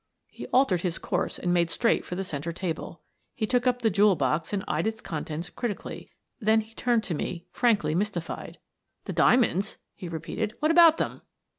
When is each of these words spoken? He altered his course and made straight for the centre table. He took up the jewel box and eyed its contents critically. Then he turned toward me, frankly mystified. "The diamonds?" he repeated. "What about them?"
He 0.31 0.47
altered 0.47 0.81
his 0.81 0.97
course 0.97 1.37
and 1.37 1.53
made 1.53 1.69
straight 1.69 2.03
for 2.03 2.15
the 2.15 2.23
centre 2.23 2.51
table. 2.51 3.01
He 3.35 3.45
took 3.45 3.67
up 3.67 3.83
the 3.83 3.91
jewel 3.91 4.15
box 4.15 4.51
and 4.51 4.63
eyed 4.67 4.87
its 4.87 4.99
contents 4.99 5.51
critically. 5.51 6.09
Then 6.39 6.61
he 6.61 6.73
turned 6.73 7.03
toward 7.03 7.19
me, 7.19 7.45
frankly 7.51 7.93
mystified. 7.93 8.57
"The 9.05 9.13
diamonds?" 9.13 9.77
he 9.93 10.09
repeated. 10.09 10.55
"What 10.57 10.71
about 10.71 10.97
them?" 10.97 11.21